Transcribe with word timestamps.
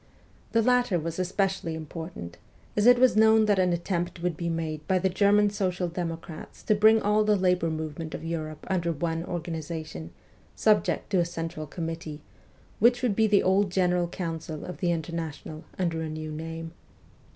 The 0.53 0.63
latter 0.63 0.97
was 0.97 1.19
especially 1.19 1.75
important, 1.75 2.39
as 2.75 2.87
it 2.87 2.97
was 2.97 3.15
known 3.15 3.45
that 3.45 3.59
an 3.59 3.71
attempt 3.71 4.23
would 4.23 4.35
be 4.35 4.49
made 4.49 4.81
by 4.87 4.97
the 4.97 5.09
German 5.09 5.51
social 5.51 5.87
democrats 5.87 6.63
to 6.63 6.73
bring 6.73 7.03
all 7.03 7.23
the 7.23 7.35
labour 7.35 7.69
movement 7.69 8.15
of 8.15 8.25
Europe 8.25 8.65
under 8.67 8.91
one 8.91 9.23
organization, 9.23 10.09
subject 10.55 11.11
to 11.11 11.19
a 11.19 11.23
central 11.25 11.67
committee, 11.67 12.23
which 12.79 13.03
would 13.03 13.15
be 13.15 13.27
the 13.27 13.43
old 13.43 13.71
general 13.71 14.07
council 14.07 14.65
of 14.65 14.79
the 14.79 14.91
International 14.91 15.65
under 15.77 16.01
a 16.01 16.09
new 16.09 16.31
name. 16.31 16.71